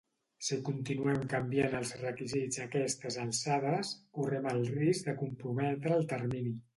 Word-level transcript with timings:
Si 0.45 0.55
continuem 0.67 1.25
canviant 1.33 1.75
els 1.79 1.91
requisits 1.99 2.61
a 2.61 2.65
aquestes 2.65 3.17
alçades, 3.25 3.91
correm 4.21 4.49
el 4.53 4.65
risc 4.79 5.11
de 5.11 5.15
comprometre 5.21 5.95
el 5.99 6.09
termini. 6.15 6.55